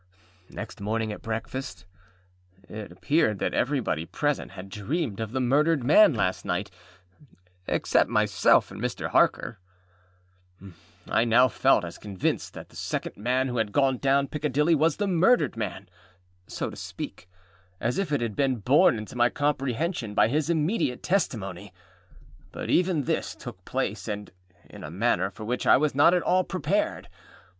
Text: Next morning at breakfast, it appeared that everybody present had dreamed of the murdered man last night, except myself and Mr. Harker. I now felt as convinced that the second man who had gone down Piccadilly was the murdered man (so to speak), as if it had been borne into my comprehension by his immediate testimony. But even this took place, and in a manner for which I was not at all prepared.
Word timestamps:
Next 0.49 0.81
morning 0.81 1.11
at 1.11 1.21
breakfast, 1.21 1.85
it 2.67 2.91
appeared 2.91 3.37
that 3.37 3.53
everybody 3.53 4.07
present 4.07 4.53
had 4.53 4.67
dreamed 4.67 5.19
of 5.19 5.31
the 5.31 5.39
murdered 5.39 5.83
man 5.83 6.15
last 6.15 6.43
night, 6.43 6.71
except 7.67 8.09
myself 8.09 8.71
and 8.71 8.81
Mr. 8.81 9.09
Harker. 9.09 9.59
I 11.07 11.23
now 11.23 11.47
felt 11.47 11.85
as 11.85 11.99
convinced 11.99 12.55
that 12.55 12.69
the 12.69 12.75
second 12.75 13.15
man 13.15 13.47
who 13.47 13.57
had 13.57 13.71
gone 13.71 13.99
down 13.99 14.27
Piccadilly 14.27 14.73
was 14.73 14.97
the 14.97 15.05
murdered 15.05 15.55
man 15.55 15.87
(so 16.47 16.71
to 16.71 16.75
speak), 16.75 17.29
as 17.79 17.99
if 17.99 18.11
it 18.11 18.21
had 18.21 18.35
been 18.35 18.55
borne 18.55 18.97
into 18.97 19.15
my 19.15 19.29
comprehension 19.29 20.15
by 20.15 20.29
his 20.29 20.49
immediate 20.49 21.03
testimony. 21.03 21.71
But 22.51 22.71
even 22.71 23.03
this 23.03 23.35
took 23.35 23.63
place, 23.65 24.07
and 24.07 24.31
in 24.67 24.83
a 24.83 24.89
manner 24.89 25.29
for 25.29 25.43
which 25.45 25.67
I 25.67 25.77
was 25.77 25.93
not 25.93 26.15
at 26.15 26.23
all 26.23 26.43
prepared. 26.43 27.07